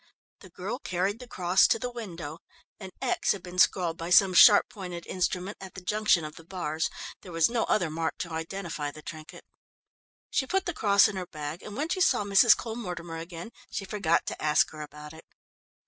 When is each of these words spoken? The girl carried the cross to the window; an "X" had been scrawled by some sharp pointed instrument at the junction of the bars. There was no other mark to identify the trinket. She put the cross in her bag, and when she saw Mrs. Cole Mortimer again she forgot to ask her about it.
The 0.39 0.49
girl 0.49 0.79
carried 0.79 1.19
the 1.19 1.27
cross 1.27 1.67
to 1.67 1.77
the 1.77 1.91
window; 1.91 2.39
an 2.79 2.89
"X" 3.03 3.33
had 3.33 3.43
been 3.43 3.59
scrawled 3.59 3.97
by 3.99 4.09
some 4.09 4.33
sharp 4.33 4.67
pointed 4.67 5.05
instrument 5.05 5.57
at 5.61 5.75
the 5.75 5.81
junction 5.83 6.25
of 6.25 6.37
the 6.37 6.43
bars. 6.43 6.89
There 7.21 7.31
was 7.31 7.51
no 7.51 7.65
other 7.65 7.91
mark 7.91 8.17
to 8.21 8.31
identify 8.31 8.89
the 8.89 9.03
trinket. 9.03 9.45
She 10.31 10.47
put 10.47 10.65
the 10.65 10.73
cross 10.73 11.07
in 11.07 11.17
her 11.17 11.27
bag, 11.27 11.61
and 11.61 11.77
when 11.77 11.89
she 11.89 12.01
saw 12.01 12.23
Mrs. 12.23 12.57
Cole 12.57 12.75
Mortimer 12.77 13.17
again 13.17 13.51
she 13.69 13.85
forgot 13.85 14.25
to 14.25 14.41
ask 14.41 14.71
her 14.71 14.81
about 14.81 15.13
it. 15.13 15.25